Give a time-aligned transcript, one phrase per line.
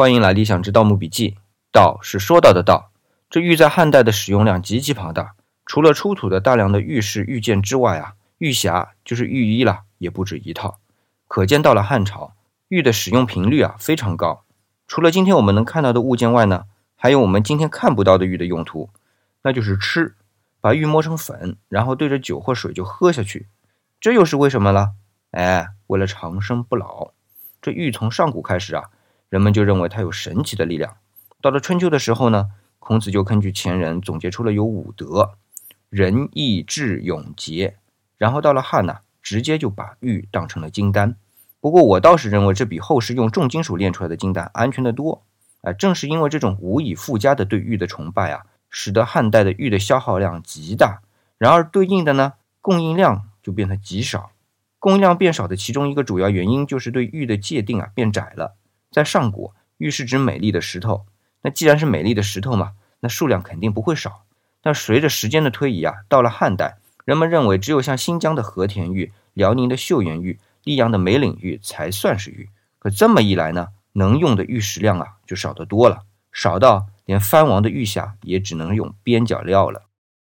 [0.00, 1.36] 欢迎来理想之盗墓笔记。
[1.70, 2.90] 道是说到的道，
[3.28, 5.34] 这玉在汉代的使用量极其庞大。
[5.66, 10.78] 除了出土的大量的玉饰玉件之外啊，玉匣就是玉衣了，也不止一套。
[11.28, 12.32] 可见到了汉朝，
[12.68, 14.44] 玉的使用频率啊非常高。
[14.88, 16.64] 除了今天我们能看到的物件外呢，
[16.96, 18.88] 还有我们今天看不到的玉的用途，
[19.42, 20.14] 那就是吃，
[20.62, 23.48] 把玉磨成粉，然后对着酒或水就喝下去。
[24.00, 24.92] 这又是为什么了？
[25.32, 27.10] 哎，为了长生不老。
[27.60, 28.84] 这玉从上古开始啊，
[29.30, 30.96] 人们就认为它有神奇的力量。
[31.40, 32.48] 到了春秋的时候呢，
[32.78, 35.38] 孔子就根据前人总结出了有五德：
[35.88, 37.76] 仁、义、智、勇、节。
[38.18, 41.16] 然后到了汉呢，直接就把玉当成了金丹。
[41.60, 45.22] 不过我倒是认为这比后世用重金属炼出来的金丹安全的多。
[45.62, 51.02] 啊，正是因为这种无以复加的对玉的崇拜啊，使得汉代的玉的消耗量极大。
[51.38, 54.32] 然而对应的呢，供应量就变得极少。
[54.78, 58.56] 供应量变少的其中一个主要原因就是对玉的界定啊变窄了。
[58.90, 61.06] 在上古，玉是指美丽的石头，
[61.42, 64.24] 那既然是美丽的石头嘛，那数量肯定不会少。
[64.62, 72.50] 但随着时间的推移啊，到了汉代，人们认为只有像新疆的和田玉、辽宁的岫岩玉、溧阳的梅岭玉才算是玉。
[72.78, 76.02] 可这么一来呢，能用的玉石量啊就少得多了，
[76.32, 79.84] 少到连藩王的玉匣也只能用边角料了。